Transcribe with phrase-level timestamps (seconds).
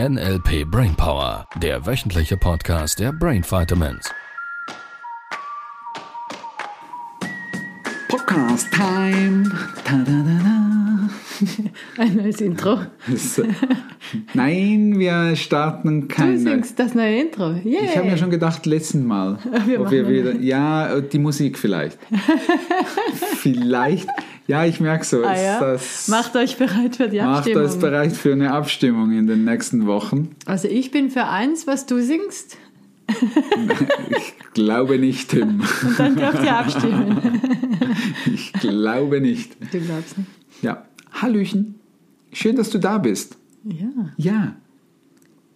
[0.00, 4.10] NLP Brainpower, der wöchentliche Podcast der Brain Vitamins.
[8.08, 9.48] Podcast Time.
[9.84, 10.84] Ta -da -da -da.
[11.98, 12.78] Ein neues Intro.
[14.34, 16.38] Nein, wir starten Du kein.
[16.38, 17.50] singst das neue Intro.
[17.64, 17.84] Yeah.
[17.84, 19.38] Ich habe mir schon gedacht, letzten Mal.
[19.66, 21.98] Wir ob wir wieder, ja, die Musik vielleicht.
[23.36, 24.08] vielleicht.
[24.46, 25.24] Ja, ich merke so.
[25.24, 25.58] ah, ja?
[25.60, 27.64] das, Macht euch bereit für die macht Abstimmung.
[27.64, 30.36] euch bereit für eine Abstimmung in den nächsten Wochen.
[30.44, 32.56] Also ich bin für eins, was du singst.
[34.10, 35.60] Ich glaube nicht, Tim.
[35.82, 37.40] Und dann dürft ihr abstimmen.
[38.32, 39.56] Ich glaube nicht.
[39.72, 40.30] Du glaubst nicht.
[40.62, 40.84] Ja.
[41.12, 41.74] Hallöchen.
[42.32, 43.36] Schön, dass du da bist.
[43.64, 44.56] Ja, Ja.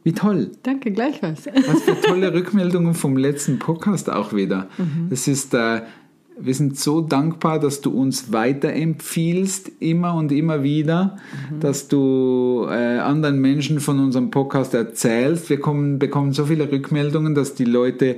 [0.04, 0.50] Wie toll.
[0.62, 1.46] danke gleichfalls.
[1.46, 4.68] Was für tolle Rückmeldungen vom letzten Podcast auch wieder.
[4.78, 5.08] Mhm.
[5.10, 5.82] Es ist, äh,
[6.40, 11.16] wir sind so dankbar, dass du uns weiterempfiehlst, immer und immer wieder,
[11.50, 11.60] Mhm.
[11.60, 15.50] dass du äh, anderen Menschen von unserem Podcast erzählst.
[15.50, 18.16] Wir kommen, bekommen so viele Rückmeldungen, dass die Leute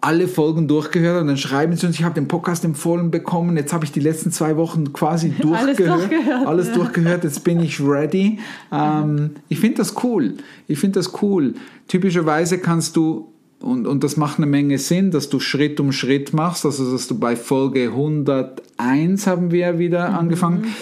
[0.00, 3.56] alle Folgen durchgehört haben und dann schreiben sie uns, ich habe den Podcast empfohlen bekommen,
[3.56, 6.00] jetzt habe ich die letzten zwei Wochen quasi Alles durchgehört.
[6.10, 8.38] durchgehört, Alles durchgehört, jetzt bin ich ready.
[8.72, 10.34] Ähm, ich finde das cool.
[10.68, 11.54] Ich finde das cool.
[11.88, 16.32] Typischerweise kannst du, und, und das macht eine Menge Sinn, dass du Schritt um Schritt
[16.32, 20.74] machst, also dass du bei Folge 101 haben wir wieder angefangen.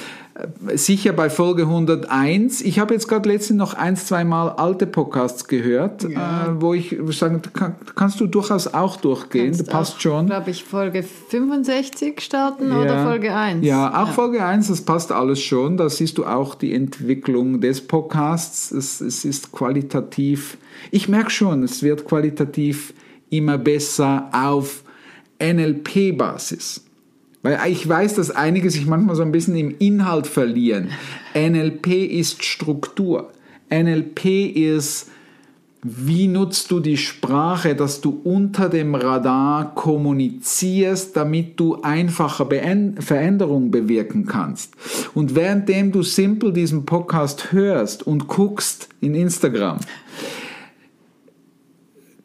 [0.74, 2.60] Sicher bei Folge 101.
[2.60, 6.16] Ich habe jetzt gerade letztens noch ein, zwei Mal alte Podcasts gehört, äh,
[6.58, 10.26] wo ich sagen, kann, kannst du durchaus auch durchgehen, das passt schon.
[10.26, 13.64] glaube ich, Folge 65 starten oder Folge 1.
[13.64, 15.78] Ja, auch Folge 1, das passt alles schon.
[15.78, 18.70] Da siehst du auch die Entwicklung des Podcasts.
[18.70, 20.58] Es, es ist qualitativ,
[20.90, 22.92] ich merke schon, es wird qualitativ
[23.30, 24.82] immer besser auf
[25.40, 26.85] NLP-Basis.
[27.46, 30.88] Weil ich weiß, dass einige sich manchmal so ein bisschen im Inhalt verlieren.
[31.32, 33.30] NLP ist Struktur.
[33.70, 35.10] NLP ist
[35.88, 43.00] wie nutzt du die Sprache, dass du unter dem Radar kommunizierst, damit du einfacher Beän-
[43.00, 44.74] Veränderungen bewirken kannst?
[45.14, 49.78] Und währenddem du simpel diesen Podcast hörst und guckst in Instagram,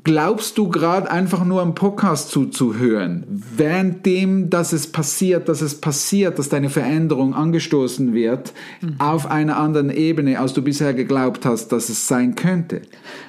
[0.03, 6.39] glaubst du gerade einfach nur am Podcast zuzuhören, währenddem, dass es passiert, dass es passiert,
[6.39, 8.53] dass deine Veränderung angestoßen wird
[8.97, 12.81] auf einer anderen Ebene, als du bisher geglaubt hast, dass es sein könnte.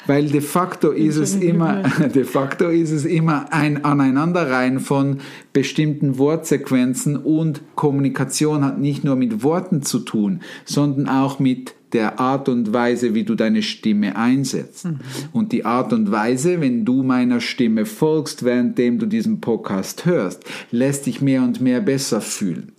[0.06, 1.82] Weil de facto ist es immer,
[2.14, 5.18] de facto ist es immer ein Aneinanderreihen von
[5.52, 12.20] bestimmten Wortsequenzen und Kommunikation hat nicht nur mit Worten zu tun, sondern auch mit der
[12.20, 14.86] Art und Weise, wie du deine Stimme einsetzt.
[15.32, 20.44] Und die Art und Weise, wenn du meiner Stimme folgst, währenddem du diesen Podcast hörst,
[20.70, 22.72] lässt dich mehr und mehr besser fühlen.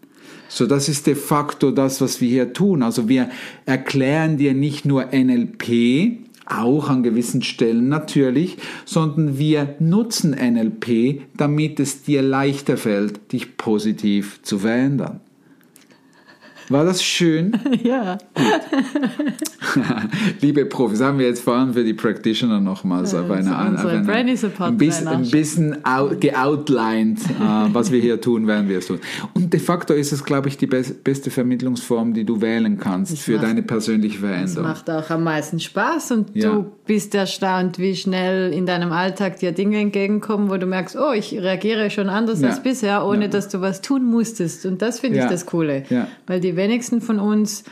[0.50, 2.84] So, das ist de facto das, was wir hier tun.
[2.84, 3.30] Also wir
[3.66, 11.80] erklären dir nicht nur NLP, auch an gewissen Stellen natürlich, sondern wir nutzen NLP, damit
[11.80, 15.22] es dir leichter fällt, dich positiv zu verändern.
[16.74, 17.52] War das schön?
[17.84, 18.18] ja.
[20.42, 24.08] Liebe Profis, haben wir jetzt vor allem für die Practitioner nochmals auf eine, auf eine,
[24.60, 29.00] ein bisschen, ein bisschen out, geoutlined, äh, was wir hier tun, werden wir es tun.
[29.36, 33.20] Und de facto ist es, glaube ich, die bes- beste Vermittlungsform, die du wählen kannst
[33.20, 34.64] für macht- deine persönliche Es Veränderung.
[34.64, 36.52] macht auch am meisten Spaß und Ja.
[36.54, 41.14] du bist erstaunt, wie schnell in deinem Alltag dir Dinge entgegenkommen, wo du merkst, oh,
[41.14, 42.50] ich reagiere schon anders Ja.
[42.50, 43.28] als bisher, ohne Ja.
[43.30, 44.66] dass du was tun musstest.
[44.66, 45.26] Und das finde Ja.
[45.26, 45.84] ich das Coole.
[45.90, 46.08] Ja.
[46.28, 47.64] Weil die wenigsten von uns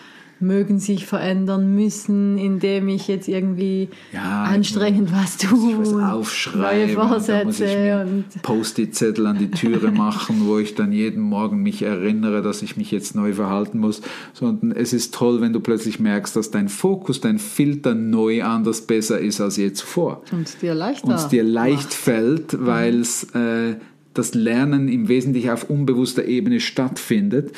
[0.43, 5.77] mögen sich verändern müssen, indem ich jetzt irgendwie Ja, anstrengend was tue.
[5.77, 11.21] was neue aufschreiben, ich Vorsätze und Post-it-Zettel an die Türe machen, wo ich dann jeden
[11.21, 14.01] Morgen mich erinnere, dass ich mich jetzt neu verhalten muss,
[14.33, 18.81] sondern es ist toll, wenn du plötzlich merkst, dass dein Fokus, dein Filter neu anders
[18.87, 20.23] besser ist als je zuvor.
[20.31, 21.07] und dir leichter.
[21.07, 21.93] Und es dir leicht macht.
[21.93, 23.75] fällt, weil es äh,
[24.13, 27.51] das Lernen im Wesentlichen auf unbewusster Ebene stattfindet,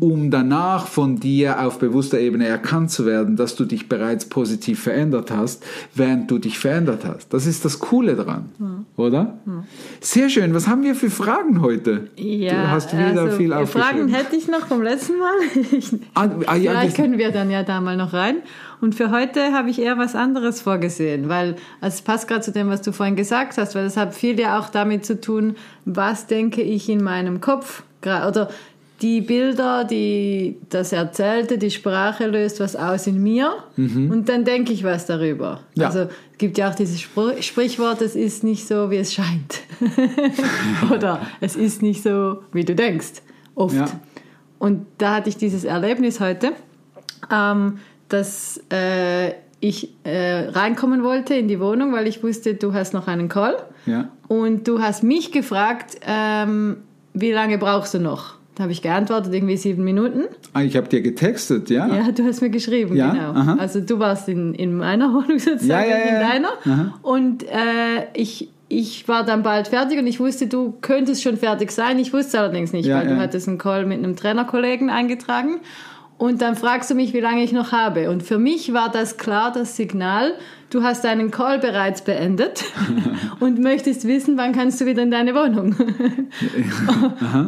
[0.00, 4.80] um danach von dir auf bewusster Ebene erkannt zu werden, dass du dich bereits positiv
[4.82, 5.64] verändert hast,
[5.94, 7.32] während du dich verändert hast.
[7.34, 8.50] Das ist das Coole dran,
[8.96, 9.38] oder?
[10.00, 10.54] Sehr schön.
[10.54, 12.08] Was haben wir für Fragen heute?
[12.16, 14.08] Ja, du hast wieder also, viel Fragen aufgeschrieben.
[14.08, 15.34] hätte ich noch vom letzten Mal.
[15.72, 18.36] Ich, Ah, ah, ja, Vielleicht können wir dann ja da mal noch rein.
[18.80, 22.70] Und für heute habe ich eher was anderes vorgesehen, weil es passt gerade zu dem,
[22.70, 26.26] was du vorhin gesagt hast, weil das hat viel ja auch damit zu tun, was
[26.26, 28.48] denke ich in meinem Kopf oder
[29.02, 34.72] die Bilder, die das Erzählte, die Sprache löst was aus in mir und dann denke
[34.72, 35.60] ich was darüber.
[35.74, 35.82] Mhm.
[35.82, 35.86] Ja.
[35.86, 39.60] Also es gibt ja auch dieses Spr Sprichwort, es ist nicht so, wie es scheint.
[40.90, 43.22] oder es ist nicht so, wie du denkst.
[43.54, 43.74] Oft.
[43.74, 43.86] Ja.
[44.58, 46.52] Und da hatte ich dieses Erlebnis heute,
[47.32, 47.78] ähm,
[48.10, 49.30] dass äh,
[49.60, 53.56] ich äh, reinkommen wollte in die Wohnung, weil ich wusste, du hast noch einen Call.
[53.86, 54.08] Ja.
[54.28, 56.78] Und du hast mich gefragt, ähm,
[57.14, 58.34] wie lange brauchst du noch?
[58.54, 60.24] Da habe ich geantwortet, irgendwie sieben Minuten.
[60.52, 61.86] Ah, ich habe dir getextet, ja?
[61.86, 63.30] Ja, du hast mir geschrieben, Ja, genau.
[63.32, 63.56] aha.
[63.58, 66.48] Also du warst in, in meiner Wohnung sozusagen, Ja, ja, in deiner.
[66.66, 66.98] Aha.
[67.02, 71.70] Und äh, ich, ich war dann bald fertig und ich wusste, du könntest schon fertig
[71.70, 71.98] sein.
[71.98, 75.60] Ich wusste allerdings nicht, weil du hattest einen Call mit einem Trainerkollegen eingetragen.
[76.20, 78.10] Und dann fragst du mich, wie lange ich noch habe.
[78.10, 80.34] Und für mich war das klar das Signal,
[80.68, 82.62] du hast deinen Call bereits beendet
[83.40, 85.74] und möchtest wissen, wann kannst du wieder in deine Wohnung.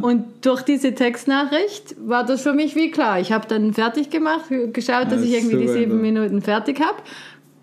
[0.00, 3.20] und durch diese Textnachricht war das für mich wie klar.
[3.20, 6.00] Ich habe dann fertig gemacht, geschaut, dass ich irgendwie die sieben.
[6.00, 6.96] Minuten fertig habe,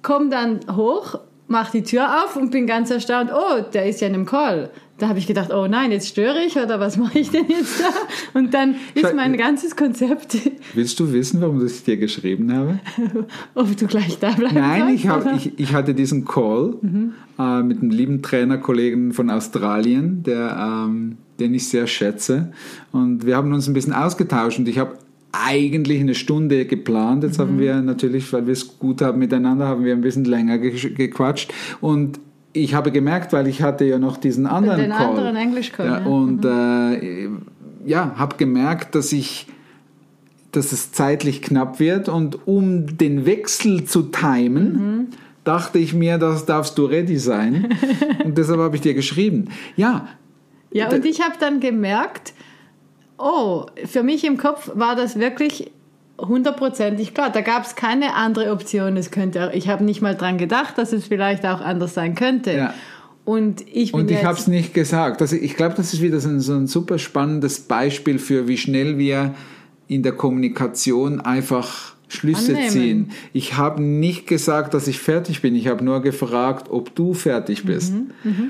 [0.04, 1.18] komm dann hoch,
[1.48, 4.70] mach die Tür auf und bin ganz erstaunt, oh, der ist ja in einem Call.
[5.00, 7.80] Da habe ich gedacht, oh nein, jetzt störe ich oder was mache ich denn jetzt
[7.80, 8.38] da?
[8.38, 10.38] Und dann ist mein ganzes Konzept,
[10.74, 12.80] Willst du wissen, warum ich dir geschrieben habe?
[13.56, 14.56] ob du gleich da bleibst.
[14.56, 16.78] Nein, ich, hab, ich, ich hatte diesen Call
[17.40, 22.52] äh, mit einem lieben Trainerkollegen von Australien, der, ähm, den ich sehr schätze.
[22.92, 24.98] Und wir haben uns ein bisschen ausgetauscht und ich habe
[25.32, 27.24] eigentlich eine Stunde geplant.
[27.24, 30.58] Jetzt haben wir natürlich, weil wir es gut haben miteinander, haben wir ein bisschen länger
[30.58, 31.54] ge gequatscht.
[31.82, 32.20] Und
[32.54, 35.08] ich habe gemerkt, weil ich hatte ja noch diesen anderen Den Call.
[35.10, 36.06] anderen Englisch-Call, Ja, ja.
[36.06, 37.30] und äh,
[37.86, 39.48] ja, habe gemerkt, dass ich
[40.52, 45.10] dass es zeitlich knapp wird und um den Wechsel zu timen,
[45.44, 47.70] dachte ich mir, das darfst du ready sein.
[48.26, 49.50] und deshalb habe ich dir geschrieben.
[49.76, 50.08] Ja,
[50.72, 52.34] Ja, und ich habe dann gemerkt,
[53.20, 55.72] oh, für mich im Kopf war das wirklich
[56.22, 57.32] hundertprozentig klar.
[57.32, 58.98] Da gab es keine andere Option.
[58.98, 62.54] Es könnte, ich habe nicht mal dran gedacht, dass es vielleicht auch anders sein könnte.
[62.54, 62.74] Ja.
[63.26, 65.22] Und ich bin und ich habe es nicht gesagt.
[65.22, 68.58] Also ich glaube, das ist wieder so ein, so ein super spannendes Beispiel für, wie
[68.58, 69.36] schnell wir
[69.88, 72.70] in der Kommunikation einfach Schlüsse Annehmen.
[72.72, 73.12] ziehen.
[73.34, 75.56] Ich habe nicht gesagt, dass ich fertig bin.
[75.56, 77.94] Ich habe nur gefragt, ob du fertig bist.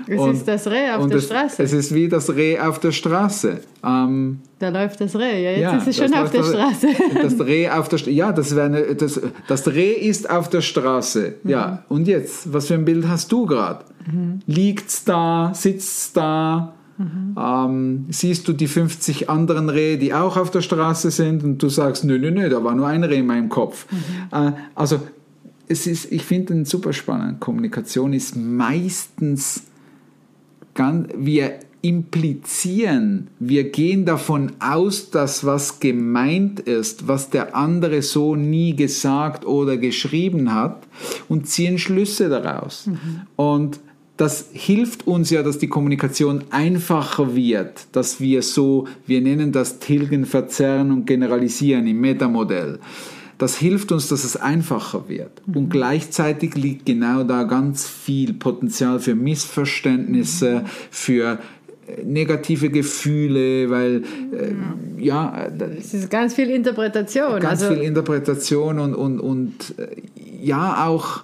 [0.08, 1.62] es Und- ist das Reh auf der es, Straße.
[1.64, 3.60] Es ist wie das Reh auf der Straße.
[3.86, 5.44] Ähm, da läuft das Reh.
[5.44, 6.88] Ja, jetzt ja, ist es das schon auf der das- Straße.
[7.22, 8.12] Das Reh auf der Straße.
[8.16, 11.36] Ja, das, wäre eine, das, das Reh ist auf der Straße.
[11.44, 11.96] Ja, Mhm.
[11.96, 12.54] und jetzt?
[12.54, 13.84] Was für ein Bild hast du gerade?
[14.48, 15.52] Liegt's da?
[15.54, 16.74] Sitzt da?
[17.00, 17.36] Mhm.
[17.38, 21.70] Ähm, siehst du die 50 anderen Rehe, die auch auf der Straße sind und du
[21.70, 23.88] sagst, nö, nö, nö, da war nur ein Reh in meinem Kopf.
[23.90, 24.38] Mhm.
[24.38, 25.00] Äh, also
[25.70, 27.40] es ist, ich finde den super spannend.
[27.40, 29.64] Kommunikation ist meistens
[30.74, 38.36] ganz, wir implizieren, wir gehen davon aus, dass was gemeint ist, was der andere so
[38.36, 40.86] nie gesagt oder geschrieben hat
[41.30, 42.90] und ziehen Schlüsse daraus.
[43.38, 43.80] Und
[44.20, 49.80] das hilft uns ja, dass die Kommunikation einfacher wird, dass wir so, wir nennen das
[49.80, 52.80] Tilgen, Verzerren und Generalisieren im Metamodell.
[53.38, 55.42] Das hilft uns, dass es einfacher wird.
[55.48, 61.40] Und gleichzeitig liegt genau da ganz viel Potenzial für Missverständnisse, für
[61.88, 67.40] äh, negative Gefühle, weil äh, ja, äh, Es ist ganz viel Interpretation.
[67.40, 69.96] ganz also, viel Interpretation und, und, und äh,
[70.42, 71.22] ja auch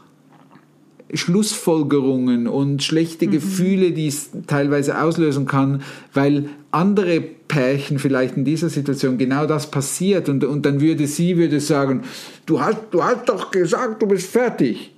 [1.14, 8.70] Schlussfolgerungen und schlechte Gefühle, die es teilweise auslösen kann, weil andere Pärchen vielleicht in dieser
[8.70, 12.02] Situation genau das passiert und, und dann würde sie würde sagen,
[12.46, 14.94] du hast, du hast doch gesagt, du bist fertig.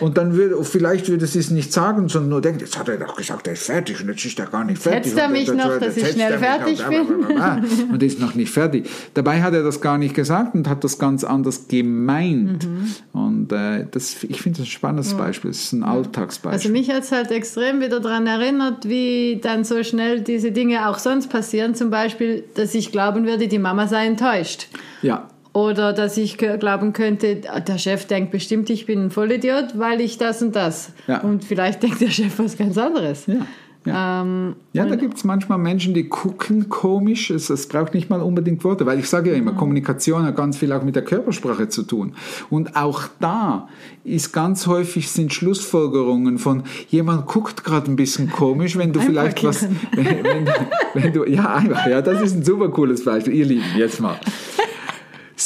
[0.00, 2.96] Und dann würde, vielleicht würde sie es nicht sagen, sondern nur denken, jetzt hat er
[2.96, 5.12] doch gesagt, er ist fertig und jetzt ist er gar nicht fertig.
[5.12, 8.20] hetzt er Und mich jetzt- noch, jetzt dass ich schnell er fertig noch, und ist
[8.20, 8.88] noch nicht fertig.
[9.14, 12.66] Dabei hat er das gar nicht gesagt und hat das ganz anders gemeint.
[12.66, 12.94] Mhm.
[13.12, 15.50] Und äh, das, ich finde das ein spannendes Beispiel.
[15.50, 16.52] Das ist ein Alltagsbeispiel.
[16.58, 20.88] Also mich hat es halt extrem wieder daran erinnert, wie dann so schnell diese Dinge
[20.88, 21.74] auch sonst passieren.
[21.74, 24.66] Zum Beispiel, dass ich glauben würde, die Mama sei enttäuscht.
[25.02, 30.00] ja, Oder dass ich glauben könnte, der Chef denkt bestimmt, ich bin ein Vollidiot, weil
[30.00, 30.92] ich das und das.
[31.06, 31.20] Ja.
[31.20, 33.26] Und vielleicht denkt der Chef was ganz anderes.
[33.26, 33.46] ja.
[33.84, 37.30] Ja, Ähm, ja da gibt es manchmal Menschen, die gucken komisch.
[37.30, 39.42] Es, es braucht nicht mal unbedingt Worte, weil ich sage ja Mhm.
[39.42, 42.14] immer, Kommunikation hat ganz viel auch mit der Körpersprache zu tun.
[42.48, 43.68] Und auch da
[44.04, 49.42] ist ganz häufig sind Schlussfolgerungen von jemand guckt gerade ein bisschen komisch, wenn du vielleicht
[49.42, 49.62] was,
[49.96, 50.48] wenn, wenn,
[50.94, 53.34] wenn du, ja einfach, ja, das ist ein super cooles Beispiel.
[53.34, 54.16] Ihr Lieben, jetzt mal.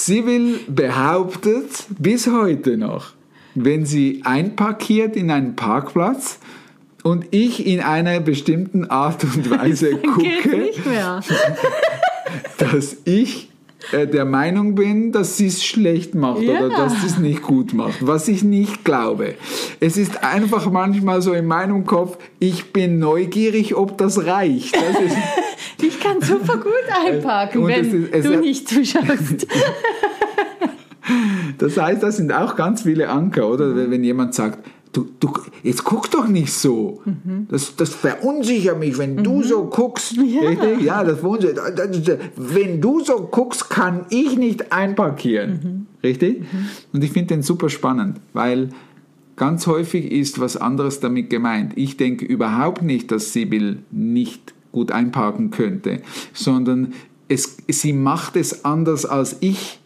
[0.05, 3.12] Sibyl behauptet bis heute noch,
[3.55, 6.38] wenn sie einparkiert in einen Parkplatz
[7.03, 10.71] und ich in einer bestimmten Art und Weise gucke,
[12.59, 13.49] dass ich
[13.93, 16.67] äh, der Meinung bin, dass sie es schlecht macht Ja.
[16.67, 19.35] oder dass sie es nicht gut macht, was ich nicht glaube.
[19.81, 24.75] Es ist einfach manchmal so in meinem Kopf, ich bin neugierig, ob das reicht.
[24.76, 24.83] Das
[25.83, 26.73] Ich kann super gut
[27.06, 29.47] einparken, Und wenn ist- du nicht zuschaust.
[31.59, 33.76] Das heißt, das sind auch ganz viele Anker, oder?
[33.90, 34.59] Wenn jemand sagt,
[34.92, 37.00] du, du, jetzt guck doch nicht so.
[37.04, 37.47] Mhm.
[37.49, 40.16] Das, das verunsichert mich, wenn du so guckst.
[40.16, 42.21] Ja, ja das verunsichert.
[42.37, 45.50] Wenn du so guckst, kann ich nicht einparkieren.
[45.50, 45.87] Mhm.
[46.02, 46.42] Richtig?
[46.92, 48.71] Und ich finde den super spannend, weil
[49.37, 51.73] ganz häufig ist was anderes damit gemeint.
[51.76, 56.02] Ich denke überhaupt nicht, dass Sibyl nicht gut einparken könnte,
[56.35, 56.92] sondern
[57.28, 59.80] es, sie macht es anders als ich.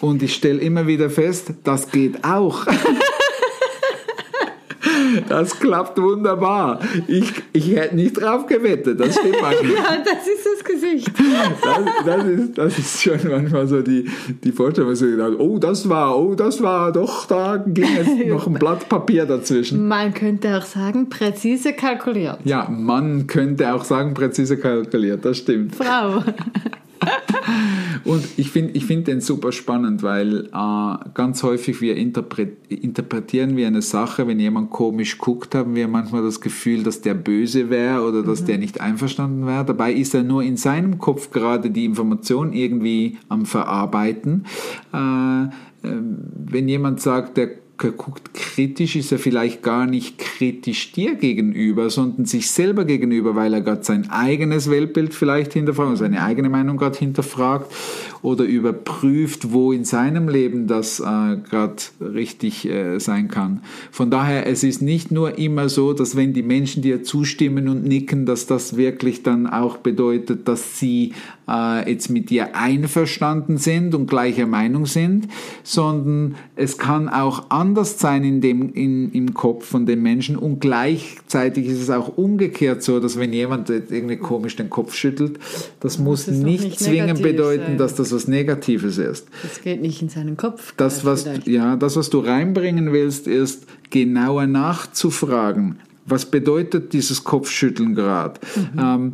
[0.00, 2.66] Und ich stelle immer wieder fest, das geht auch.
[5.28, 6.80] Das klappt wunderbar.
[7.06, 9.76] Ich, ich hätte nicht drauf gewettet, das stimmt eigentlich.
[9.76, 11.10] ja, das ist das Gesicht.
[11.62, 14.08] Das, das, ist, das ist schon manchmal so die,
[14.42, 18.26] die Vorstellung, dass ich gedacht oh, das war, oh, das war, doch, da ging jetzt
[18.28, 19.86] noch ein Blatt Papier dazwischen.
[19.86, 22.38] Man könnte auch sagen, präzise kalkuliert.
[22.44, 25.74] Ja, man könnte auch sagen, präzise kalkuliert, das stimmt.
[25.74, 26.22] Frau.
[28.04, 33.56] Und ich finde ich find den super spannend, weil äh, ganz häufig wir interpret interpretieren
[33.56, 37.70] wir eine Sache, wenn jemand komisch guckt, haben wir manchmal das Gefühl, dass der böse
[37.70, 38.46] wäre oder dass mhm.
[38.46, 39.64] der nicht einverstanden wäre.
[39.64, 44.46] Dabei ist er nur in seinem Kopf gerade die Information irgendwie am Verarbeiten.
[44.92, 45.48] Äh, äh
[46.50, 52.26] wenn jemand sagt, der guckt kritisch, ist er vielleicht gar nicht kritisch dir gegenüber, sondern
[52.26, 56.98] sich selber gegenüber, weil er gerade sein eigenes Weltbild vielleicht hinterfragt, seine eigene Meinung gerade
[56.98, 57.72] hinterfragt
[58.20, 63.62] oder überprüft, wo in seinem Leben das äh, gerade richtig äh, sein kann.
[63.92, 67.84] Von daher, es ist nicht nur immer so, dass wenn die Menschen dir zustimmen und
[67.84, 71.12] nicken, dass das wirklich dann auch bedeutet, dass sie
[71.48, 75.28] äh, jetzt mit dir einverstanden sind und gleicher Meinung sind,
[75.62, 80.60] sondern es kann auch anders sein in dem, in, im Kopf von den Menschen und
[80.60, 85.38] gleichzeitig ist es auch umgekehrt so, dass wenn jemand irgendwie komisch den Kopf schüttelt,
[85.80, 87.78] das muss, muss nicht, nicht zwingend bedeuten, sein.
[87.78, 89.26] dass das was Negatives ist.
[89.42, 90.74] Das geht nicht in seinen Kopf.
[90.76, 95.76] Das, was, ja, das, was du reinbringen willst, ist genauer nachzufragen
[96.08, 98.40] was bedeutet dieses Kopfschütteln gerade?
[98.56, 98.78] Mhm.
[98.78, 99.12] Ähm,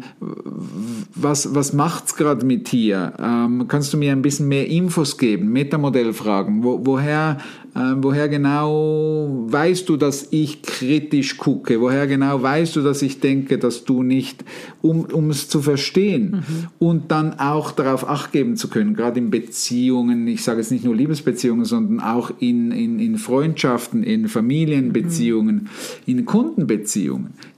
[1.14, 3.12] was was macht es gerade mit dir?
[3.18, 5.52] Ähm, kannst du mir ein bisschen mehr Infos geben?
[5.52, 6.62] Metamodellfragen.
[6.62, 7.38] Wo, woher
[7.76, 11.80] ähm, woher genau weißt du, dass ich kritisch gucke?
[11.80, 14.44] Woher genau weißt du, dass ich denke, dass du nicht,
[14.80, 16.66] um, um es zu verstehen mhm.
[16.78, 20.84] und dann auch darauf Acht geben zu können, gerade in Beziehungen, ich sage jetzt nicht
[20.84, 25.68] nur Liebesbeziehungen, sondern auch in, in, in Freundschaften, in Familienbeziehungen, mhm.
[26.06, 26.83] in Kundenbeziehungen,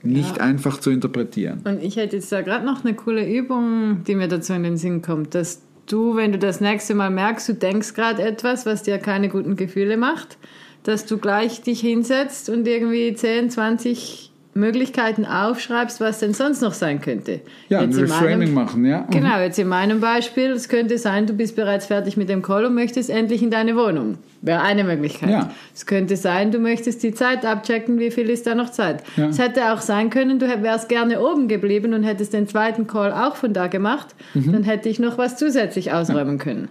[0.03, 0.43] nicht ja.
[0.43, 1.61] einfach zu interpretieren.
[1.65, 4.77] Und ich hätte jetzt da gerade noch eine coole Übung, die mir dazu in den
[4.77, 8.83] Sinn kommt, dass du, wenn du das nächste Mal merkst, du denkst gerade etwas, was
[8.83, 10.37] dir keine guten Gefühle macht,
[10.83, 16.73] dass du gleich dich hinsetzt und irgendwie 10, 20 Möglichkeiten aufschreibst, was denn sonst noch
[16.73, 17.41] sein könnte.
[17.69, 19.01] Ja, jetzt ein Reframing machen, ja.
[19.01, 19.11] Mhm.
[19.11, 22.65] Genau, jetzt in meinem Beispiel, es könnte sein, du bist bereits fertig mit dem Call
[22.65, 24.17] und möchtest endlich in deine Wohnung.
[24.41, 25.29] Wäre eine Möglichkeit.
[25.29, 25.51] Ja.
[25.73, 29.03] Es könnte sein, du möchtest die Zeit abchecken, wie viel ist da noch Zeit.
[29.15, 29.29] Ja.
[29.29, 33.11] Es hätte auch sein können, du wärst gerne oben geblieben und hättest den zweiten Call
[33.11, 34.15] auch von da gemacht.
[34.33, 34.51] Mhm.
[34.51, 36.43] Dann hätte ich noch was zusätzlich ausräumen ja.
[36.43, 36.67] können.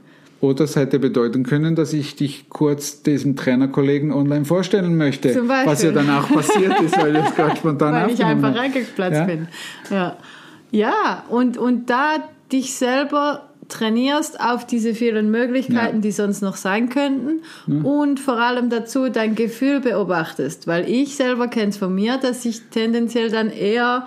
[0.47, 5.33] Oder es hätte bedeuten können, dass ich dich kurz diesem Trainerkollegen online vorstellen möchte.
[5.33, 5.73] Zum Beispiel.
[5.73, 9.25] Was ja dann auch passiert ist, weil ich gerade spontan Weil ich einfach reingeplatzt ja?
[9.25, 9.49] bin.
[9.91, 10.17] Ja,
[10.71, 12.19] ja und, und da
[12.53, 16.03] dich selber trainierst auf diese vielen Möglichkeiten, ja.
[16.03, 17.83] die sonst noch sein könnten ja.
[17.83, 22.45] und vor allem dazu dein Gefühl beobachtest, weil ich selber kenne es von mir, dass
[22.45, 24.07] ich tendenziell dann eher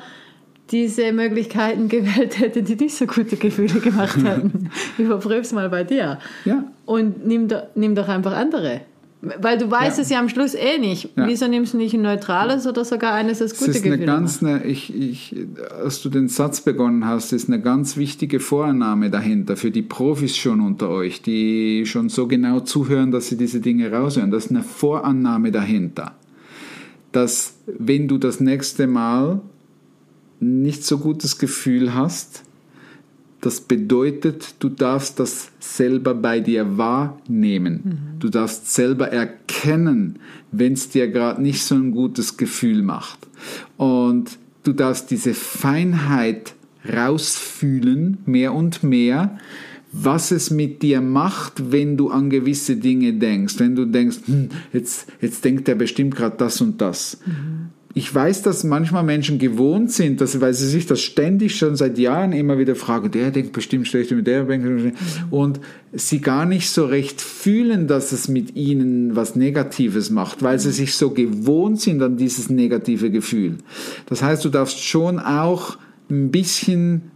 [0.72, 4.70] diese Möglichkeiten gewählt hätte, die nicht so gute Gefühle gemacht hätten.
[4.98, 6.20] Überprüf's mal bei dir.
[6.46, 6.66] Ja.
[6.86, 8.82] Und nimm, do, nimm doch einfach andere.
[9.22, 10.04] Weil du weißt ja.
[10.04, 11.10] es ja am Schluss eh nicht.
[11.18, 11.28] Ja.
[11.28, 14.42] Wieso nimmst du nicht ein neutrales oder sogar eines, das gute Gefühle ist eine ganz,
[14.42, 15.36] eine, ich, ich,
[15.84, 20.38] Als du den Satz begonnen hast, ist eine ganz wichtige Vorannahme dahinter für die Profis
[20.38, 24.32] schon unter euch, die schon so genau zuhören, dass sie diese Dinge raushören.
[24.32, 26.16] Das ist eine Vorannahme dahinter.
[27.12, 29.42] Dass wenn du das nächste Mal
[30.40, 32.44] nicht so gutes Gefühl hast,
[33.42, 37.82] das bedeutet, du darfst das selber bei dir wahrnehmen.
[37.84, 38.20] Mhm.
[38.20, 40.20] Du darfst selber erkennen,
[40.52, 43.20] wenn es dir gerade nicht so ein gutes Gefühl macht.
[43.78, 46.54] Und du darfst diese Feinheit
[46.92, 49.38] rausfühlen, mehr und mehr,
[49.92, 53.56] was es mit dir macht, wenn du an gewisse Dinge denkst.
[53.58, 57.20] Wenn du denkst, hm, jetzt, jetzt denkt er bestimmt gerade das und das.
[57.26, 61.76] Mhm ich weiß, dass manchmal Menschen gewohnt sind, dass, weil sie sich das ständig schon
[61.76, 64.94] seit Jahren immer wieder fragen, der denkt bestimmt schlecht mit der denkt mhm.
[65.32, 65.60] und
[65.92, 70.72] sie gar nicht so recht fühlen, dass es mit ihnen was Negatives macht, weil sie
[70.72, 73.58] sich so gewohnt sind an dieses negative Gefühl.
[74.06, 75.78] Das heißt, du darfst schon auch
[76.12, 77.12] ein bisschen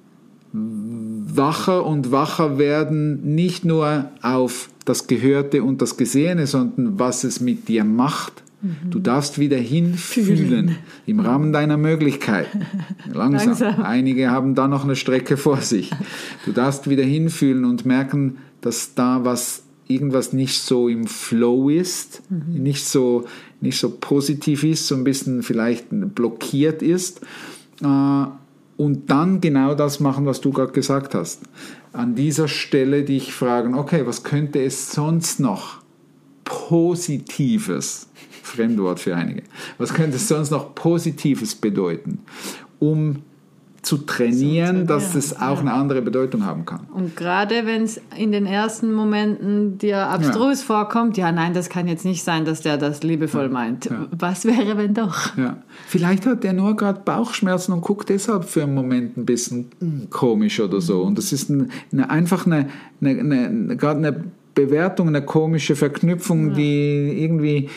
[0.54, 7.40] wacher und wacher werden, nicht nur auf das Gehörte und das Gesehene, sondern was es
[7.40, 8.44] mit dir macht.
[8.90, 12.66] Du darfst wieder hinfühlen im Rahmen deiner Möglichkeiten.
[13.14, 13.48] Langsam.
[13.48, 13.82] Langsam.
[13.84, 15.92] Einige haben da noch eine Strecke vor sich.
[16.46, 22.24] Du darfst wieder hinfühlen und merken, dass da was irgendwas nicht so im Flow ist,
[22.30, 23.26] nicht so
[23.60, 27.22] nicht so positiv ist, so ein bisschen vielleicht blockiert ist.
[27.82, 28.26] Äh,
[28.76, 31.42] und dann genau das machen, was du gerade gesagt hast.
[31.92, 35.82] An dieser Stelle dich fragen, okay, was könnte es sonst noch
[36.44, 38.08] Positives,
[38.54, 39.44] Fremdwort für einige,
[39.78, 42.20] was könnte es sonst noch Positives bedeuten,
[42.80, 43.24] um
[43.84, 45.60] zu trainieren, So dass es auch ja.
[45.60, 46.88] eine andere Bedeutung haben kann.
[46.94, 51.88] Und gerade wenn es in den ersten Momenten dir abstrus vorkommt, ja, nein, das kann
[51.88, 53.86] jetzt nicht sein, dass der das liebevoll meint.
[53.86, 54.08] ja.
[54.18, 55.38] Was wäre, wenn doch?
[55.38, 55.58] Ja.
[55.86, 60.10] Vielleicht hat er nur gerade Bauchschmerzen und guckt deshalb für einen Moment ein bisschen mm,
[60.10, 61.02] komisch oder so.
[61.02, 62.70] Und das ist ein, eine, einfach eine,
[63.02, 64.24] eine, eine, gerade eine
[64.56, 67.70] Bewertung, eine komische Verknüpfung, die irgendwie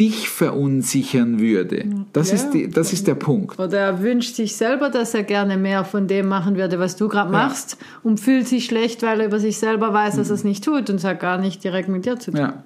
[0.00, 1.84] dich verunsichern würde.
[2.12, 2.34] Das, Ja.
[2.36, 3.58] ist, die, das ist der Punkt.
[3.58, 7.08] Oder er wünscht sich selber, dass er gerne mehr von dem machen würde, was du
[7.08, 10.44] gerade machst und fühlt sich schlecht, weil er über sich selber weiß, dass er es
[10.44, 12.40] nicht tut und es hat gar nicht direkt mit dir zu tun.
[12.40, 12.62] Ja.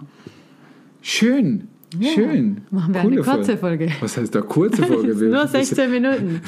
[1.02, 1.68] Schön.
[2.14, 2.62] Schön.
[2.70, 3.88] Machen wir eine kurze Folge.
[4.00, 5.18] Was heißt da kurze Folge?
[5.20, 6.40] Wir- Nur wir sind- 16 Minuten.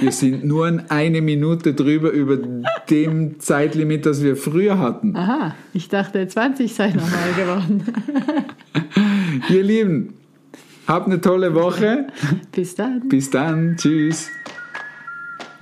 [0.00, 2.38] Wir sind, nur in eine Minute drüber über
[2.88, 5.14] dem Zeitlimit, das wir früher hatten.
[5.16, 7.84] Aha, ich dachte 20 sei normal geworden.
[9.48, 10.14] Ihr Lieben,
[10.86, 12.06] habt eine tolle Woche.
[12.52, 13.08] Bis dann.
[13.08, 13.76] Bis dann.
[13.76, 14.28] Tschüss.